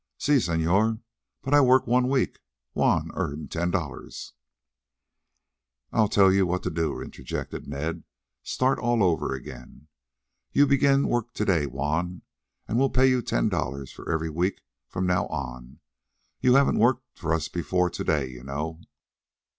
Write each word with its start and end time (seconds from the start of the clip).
"Si, 0.17 0.37
señor. 0.37 0.99
But 1.43 1.53
I 1.53 1.61
work 1.61 1.85
one 1.85 2.07
week. 2.07 2.39
Juan 2.73 3.11
earn 3.13 3.47
ten 3.49 3.69
dollar" 3.69 4.09
"I'll 5.93 6.07
tell 6.07 6.31
you 6.33 6.47
what 6.47 6.63
to 6.63 6.71
do," 6.71 6.99
interjected 6.99 7.67
Ned. 7.67 8.03
"Start 8.41 8.79
all 8.79 9.03
over 9.03 9.35
again. 9.35 9.89
You 10.53 10.65
begin 10.65 11.07
work 11.07 11.35
to 11.35 11.45
day; 11.45 11.67
Juan, 11.67 12.23
and 12.67 12.79
we'll 12.79 12.89
pay 12.89 13.05
you 13.05 13.21
ten 13.21 13.47
dollars 13.47 13.91
for 13.91 14.11
every 14.11 14.31
week 14.31 14.61
from 14.87 15.05
now 15.05 15.27
on. 15.27 15.81
You 16.39 16.55
haven't 16.55 16.79
worked 16.79 17.19
for 17.19 17.31
us 17.31 17.47
before 17.47 17.91
to 17.91 18.03
day, 18.03 18.27
you 18.27 18.43
know." 18.43 18.81